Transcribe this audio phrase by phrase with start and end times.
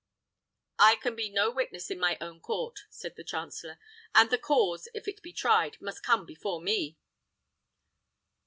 [0.79, 3.77] "I can be no witness in my own court," said the chancellor;
[4.15, 6.97] "and the cause, if it be tried, must come before me."